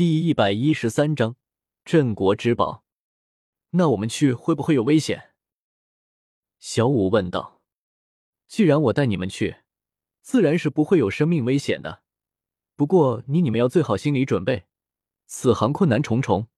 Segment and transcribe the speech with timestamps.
[0.00, 1.36] 第一百一十三章
[1.84, 2.86] 镇国之宝。
[3.72, 5.34] 那我们去会不会有危险？
[6.58, 7.60] 小五问道。
[8.46, 9.56] 既然我带你们去，
[10.22, 12.02] 自然是不会有生命危险的。
[12.76, 14.64] 不过你你们要最好心理准备，
[15.26, 16.48] 此行困难重重。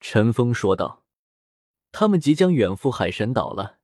[0.00, 1.04] 陈峰说道。
[1.92, 3.78] 他们即将远赴海神岛了，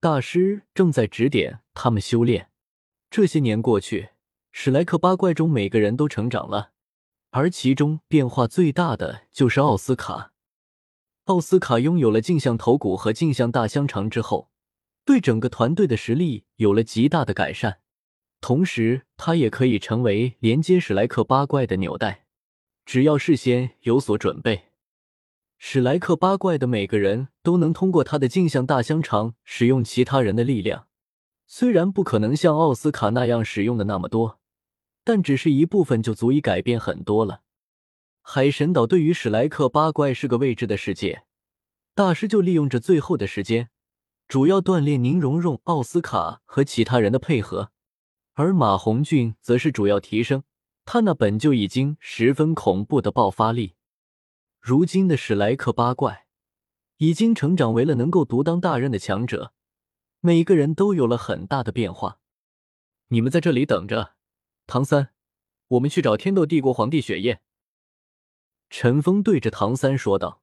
[0.00, 2.50] 大师正在指点他们修炼。
[3.10, 4.12] 这些年过去，
[4.52, 6.72] 史莱克八怪中每个人都成长了。
[7.36, 10.30] 而其中变化最大的就是奥斯卡。
[11.24, 14.50] 奥斯卡拥有了镜像头骨和镜像大香肠之后，
[15.04, 17.80] 对整个团队的实力有了极大的改善。
[18.40, 22.26] 同时，他也可以成为连接史莱克八怪的纽带。
[22.86, 24.66] 只要事先有所准备，
[25.58, 30.86] 史莱克八怪的每个人都能通过他的镜像大香肠使用其他人的力量。
[31.48, 34.38] 虽然不可能像奥斯卡那样使用的那么多。
[35.04, 37.42] 但只是一部分就足以改变很多了。
[38.22, 41.24] 海神岛对于史莱克八怪是个未知的世界，
[41.94, 43.68] 大师就利用着最后的时间，
[44.26, 47.70] 主要锻炼宁荣荣、奥斯卡和其他人的配合，
[48.32, 50.42] 而马红俊则是主要提升
[50.86, 53.74] 他那本就已经十分恐怖的爆发力。
[54.58, 56.24] 如今的史莱克八怪
[56.96, 59.52] 已经成长为了能够独当大任的强者，
[60.20, 62.18] 每个人都有了很大的变化。
[63.08, 64.14] 你们在这里等着。
[64.66, 65.10] 唐三，
[65.68, 67.40] 我们去找天斗帝国皇帝雪夜。
[68.70, 70.42] 陈峰对着唐三说道。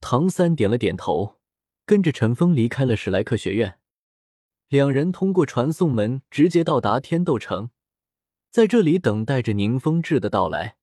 [0.00, 1.40] 唐三点了点头，
[1.84, 3.78] 跟着陈峰离开了史莱克学院。
[4.68, 7.70] 两人通过传送门直接到达天斗城，
[8.50, 10.76] 在这里等待着宁风致的到来。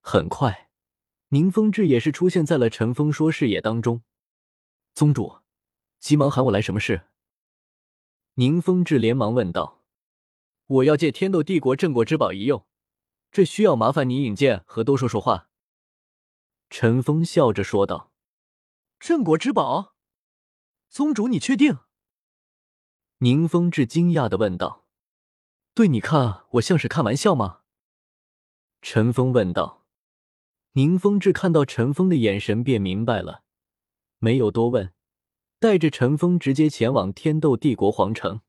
[0.00, 0.70] 很快，
[1.28, 4.02] 宁风致也是出现在了陈峰说视野当中。
[4.94, 5.38] 宗主，
[5.98, 7.02] 急忙喊我来，什么事？
[8.34, 9.81] 宁风致连忙问道。
[10.72, 12.66] 我要借天斗帝国镇国之宝一用，
[13.30, 15.50] 这需要麻烦你引荐和多说说话。”
[16.70, 18.10] 陈峰笑着说道。
[18.98, 19.94] “镇国之宝，
[20.88, 21.78] 宗主，你确定？”
[23.18, 24.86] 宁风致惊讶的问道。
[25.74, 27.60] “对，你看我像是开玩笑吗？”
[28.80, 29.84] 陈峰问道。
[30.72, 33.42] 宁风致看到陈峰的眼神，便明白了，
[34.18, 34.94] 没有多问，
[35.58, 38.40] 带着陈峰直接前往天斗帝国皇城。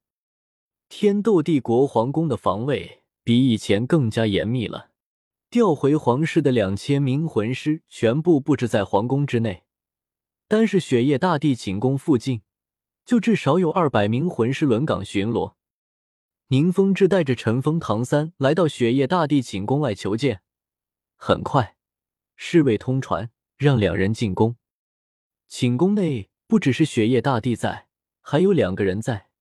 [0.96, 4.92] 天斗帝国皇宫的防卫比以前更加严密了，
[5.50, 9.64] 调回皇室的两千名魂师全部布置在皇宫之内，
[10.48, 12.44] 单是雪夜大帝寝宫附近，
[13.04, 15.56] 就至少有二百名魂师轮岗巡逻。
[16.50, 20.44] 宁风致带着陈峰、唐三来到雪夜大帝寝宫外求见，
[21.16, 21.76] 很快，
[22.36, 24.58] 侍卫通传让两人进宫。
[25.48, 27.88] 寝宫内不只是雪夜大帝在，
[28.22, 29.33] 还有两个人在。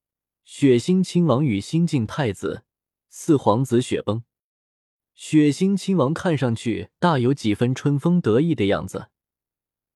[0.45, 2.65] 血腥亲王与新晋太子
[3.09, 4.25] 四皇子雪崩，
[5.15, 9.09] 血腥亲王看上去大有几分春风得意的样子，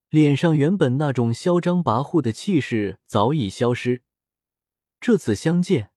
[0.09, 4.03] 脸上原本那种嚣张跋扈的气势早已消失。
[5.01, 5.91] 这次相见，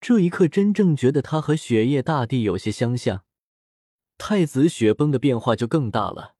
[0.00, 3.24] 这一刻真正觉得他和雪夜大帝有些相像。
[4.18, 6.34] 太子雪崩的变化就更大了，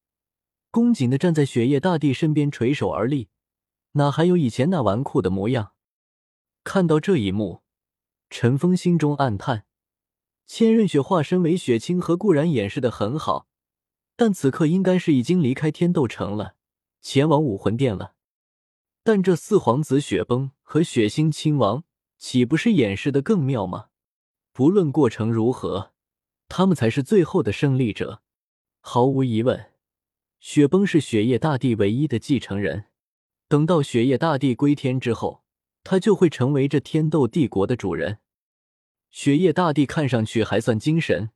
[0.71, 3.29] 恭谨的站在雪夜大帝身边垂手而立，
[3.91, 5.73] 哪还有以前那纨绔的模样？
[6.67, 7.61] 看到这一幕，
[8.29, 9.65] 陈峰心中暗叹：
[10.45, 13.47] 千仞雪化身为雪清河固然掩饰的很好，
[14.17, 16.55] 但此刻应该是已经离开天斗城了，
[16.99, 18.15] 前往武魂殿了。
[19.01, 21.85] 但这四皇子雪崩和雪星亲王
[22.17, 23.85] 岂不是掩饰的更妙吗？
[24.51, 25.93] 不论过程如何，
[26.49, 28.21] 他们才是最后的胜利者。
[28.81, 29.71] 毫无疑问，
[30.41, 32.87] 雪崩是雪夜大帝唯一的继承人。
[33.47, 35.46] 等到雪夜大帝归天之后。
[35.89, 38.19] 他就会成为这天斗帝国的主人。
[39.09, 41.29] 雪夜大帝看上去还算精神，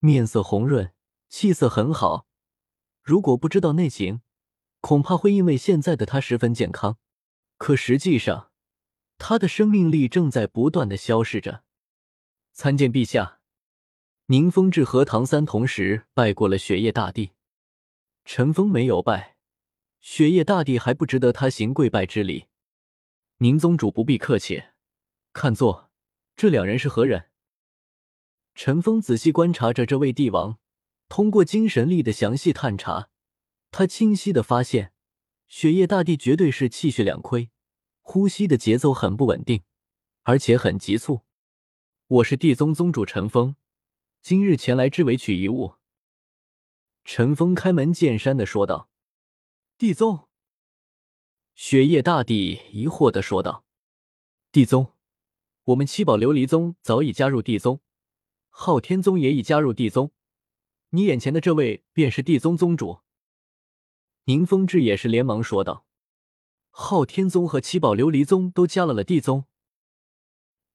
[0.00, 0.92] 面色红润，
[1.28, 2.26] 气色很好。
[3.00, 4.22] 如果不知道内情，
[4.80, 6.98] 恐怕会因为现在的他十分健康。
[7.58, 8.50] 可实际上，
[9.18, 11.62] 他的生命力正在不断的消逝着。
[12.52, 13.38] 参见陛下。
[14.26, 17.30] 宁风致和唐三同时拜过了雪夜大帝。
[18.24, 19.36] 陈峰没有拜，
[20.00, 22.46] 雪夜大帝还不值得他行跪拜之礼。
[23.42, 24.64] 宁宗主不必客气，
[25.32, 25.90] 看座
[26.36, 27.30] 这两人是何人？
[28.54, 30.58] 陈峰仔细观察着这位帝王，
[31.08, 33.08] 通过精神力的详细探查，
[33.70, 34.92] 他清晰的发现，
[35.48, 37.50] 雪夜大帝绝对是气血两亏，
[38.02, 39.62] 呼吸的节奏很不稳定，
[40.24, 41.22] 而且很急促。
[42.08, 43.56] 我是地宗宗主陈峰，
[44.20, 45.76] 今日前来之为取一物。
[47.06, 48.90] 陈峰开门见山的说道
[49.78, 50.28] ：“地宗。”
[51.62, 53.66] 雪夜大帝疑惑的说道
[54.50, 54.94] ：“地宗，
[55.64, 57.82] 我们七宝琉璃宗早已加入地宗，
[58.48, 60.10] 昊天宗也已加入地宗，
[60.88, 63.00] 你眼前的这位便是地宗宗主。
[64.24, 65.84] 宁风致也是连忙说道
[66.72, 69.44] ：“昊天宗和七宝琉璃宗都加了了地宗。”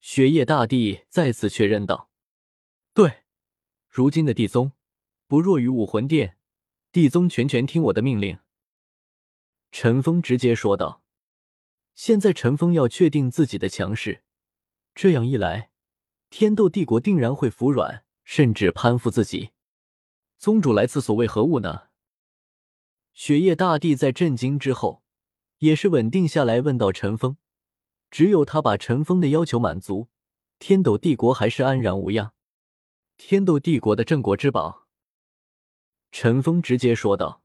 [0.02, 2.12] 雪夜大帝再次确认道
[2.94, 3.24] ：“对，
[3.90, 4.74] 如今的地宗
[5.26, 6.38] 不弱于武魂殿，
[6.92, 8.38] 地宗全权听我的命令。”
[9.78, 11.04] 陈峰直接说道
[11.96, 14.24] ：“现在陈峰要确定自己的强势，
[14.94, 15.70] 这样一来，
[16.30, 19.50] 天斗帝国定然会服软，甚至攀附自己。
[20.38, 21.88] 宗主来此所为何物呢？”
[23.12, 25.04] 雪夜大帝在震惊之后，
[25.58, 27.36] 也是稳定下来，问道：“陈峰，
[28.10, 30.08] 只有他把陈峰的要求满足，
[30.58, 32.34] 天斗帝国还是安然无恙。
[33.18, 34.88] 天斗帝国的镇国之宝。”
[36.14, 37.42] 陈峰直接说道。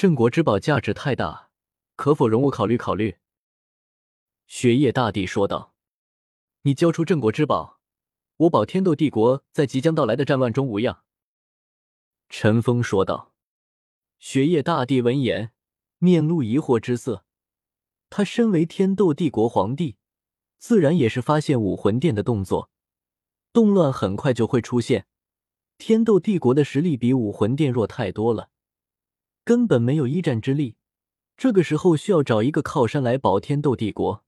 [0.00, 1.50] 镇国之宝价值太大，
[1.94, 3.18] 可否容我考虑考虑？
[4.46, 5.74] 雪夜大帝说道
[6.64, 7.78] ：“你交出镇国之宝，
[8.38, 11.04] 我保天斗帝国在即将到来的战乱中无恙。”
[12.30, 13.34] 陈峰说道。
[14.18, 15.52] 雪夜大帝闻言，
[15.98, 17.26] 面露疑惑之色。
[18.08, 19.98] 他身为天斗帝国皇帝，
[20.56, 22.70] 自然也是发现武魂殿的动作，
[23.52, 25.06] 动乱很快就会出现。
[25.76, 28.48] 天斗帝国的实力比武魂殿弱太多了。
[29.50, 30.76] 根本没有一战之力，
[31.36, 34.24] 这个时候需要找一个靠山来保天斗帝国，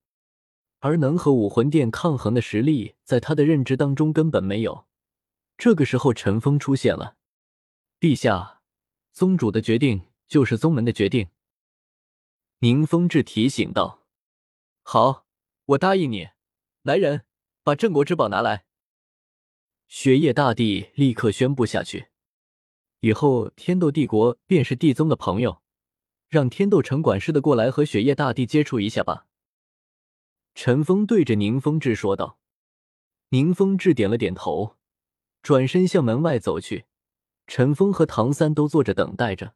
[0.79, 4.85] 而能和武魂殿抗衡的实力，在他的认知当中根本没有。
[5.57, 7.15] 这个时候，陈峰出现了，
[8.01, 8.59] 陛下，
[9.13, 11.29] 宗主的决定就是宗门的决定。
[12.59, 14.01] 宁风致提醒道
[14.83, 15.25] ：“好，
[15.67, 16.31] 我答应你。
[16.81, 17.23] 来人，
[17.63, 18.65] 把镇国之宝拿来。”
[19.87, 22.07] 雪夜大帝立刻宣布下去。
[23.03, 25.61] 以后天斗帝国便是地宗的朋友，
[26.29, 29.25] 让天斗城管事的过来和雪夜大帝接触一下吧。
[30.55, 32.39] 陈峰对着宁风致说道。
[33.31, 34.77] 宁风致点了点头，
[35.41, 36.85] 转身向门外走去。
[37.45, 39.53] 陈峰和唐三都坐着等待着。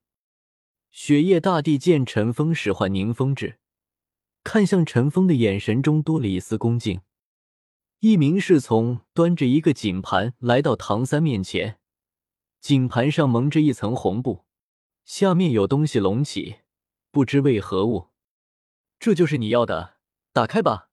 [0.91, 3.59] 雪夜大帝见陈峰使唤宁风致，
[4.43, 6.99] 看向陈峰的眼神中多了一丝恭敬。
[8.01, 11.76] 一名侍从端着一个锦盘来到唐三面前。
[12.67, 14.43] 锦盘上蒙着一层红布，
[15.05, 16.57] 下面有东西隆起，
[17.11, 18.09] 不知为何物。
[18.99, 19.99] 这就是你要的，
[20.33, 20.89] 打开吧。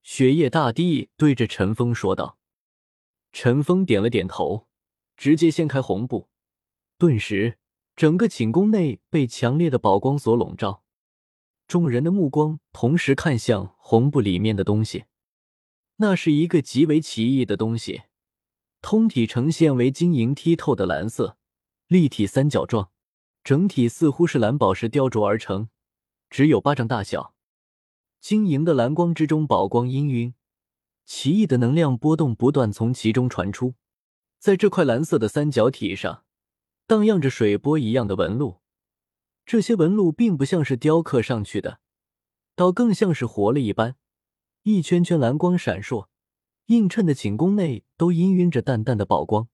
[0.00, 2.38] 雪夜大帝对着陈峰说道。
[3.32, 4.66] 陈峰点了点头，
[5.14, 6.30] 直接掀开红布，
[6.96, 7.58] 顿时
[7.94, 10.82] 整个寝宫内被强烈的宝光所笼罩。
[11.68, 15.04] 众人的目光同时看向红布里面的东西，
[15.96, 18.04] 那是一个极为奇异的东西。
[18.82, 21.36] 通体呈现为晶莹剔透的蓝色，
[21.88, 22.90] 立体三角状，
[23.42, 25.68] 整体似乎是蓝宝石雕琢而成，
[26.30, 27.34] 只有巴掌大小。
[28.20, 30.34] 晶莹的蓝光之中，宝光氤氲，
[31.04, 33.74] 奇异的能量波动不断从其中传出。
[34.38, 36.24] 在这块蓝色的三角体上，
[36.86, 38.60] 荡漾着水波一样的纹路。
[39.44, 41.80] 这些纹路并不像是雕刻上去的，
[42.54, 43.96] 倒更像是活了一般，
[44.62, 46.08] 一圈圈蓝光闪烁。
[46.66, 49.46] 映衬的寝宫内都氤氲着淡淡的宝光。